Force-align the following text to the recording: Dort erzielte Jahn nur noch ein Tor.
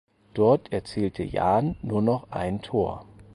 Dort 0.33 0.71
erzielte 0.73 1.21
Jahn 1.21 1.75
nur 1.83 2.01
noch 2.01 2.31
ein 2.31 2.63
Tor. 2.63 3.05